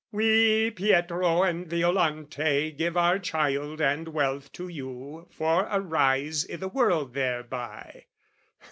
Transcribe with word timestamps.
"We 0.11 0.71
Pietro 0.71 1.43
and 1.43 1.67
Violante 1.69 2.71
give 2.71 2.97
our 2.97 3.19
child 3.19 3.79
"And 3.81 4.07
wealth 4.07 4.51
to 4.53 4.67
you 4.67 5.27
for 5.29 5.67
a 5.67 5.79
rise 5.79 6.43
i' 6.51 6.55
the 6.55 6.67
world 6.69 7.13
thereby." 7.13 8.05